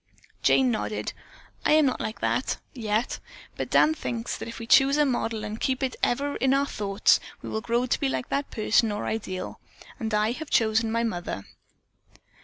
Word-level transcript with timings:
Jane 0.41 0.71
nodded. 0.71 1.13
"I 1.63 1.73
am 1.73 1.85
not 1.85 2.01
like 2.01 2.21
that 2.21 2.57
yet; 2.73 3.19
but 3.55 3.69
Dan 3.69 3.93
thinks 3.93 4.35
that 4.35 4.47
if 4.47 4.57
we 4.57 4.65
choose 4.65 4.97
a 4.97 5.05
model 5.05 5.43
and 5.43 5.59
keep 5.61 5.83
it 5.83 5.95
ever 6.01 6.37
in 6.37 6.55
thought, 6.65 7.19
we 7.43 7.49
will 7.51 7.61
grow 7.61 7.85
to 7.85 7.99
be 7.99 8.09
like 8.09 8.29
that 8.29 8.49
person 8.49 8.91
or 8.91 9.05
ideal, 9.05 9.59
and 9.99 10.11
I 10.11 10.31
have 10.31 10.49
chosen 10.49 10.91
my 10.91 11.03
mother." 11.03 11.45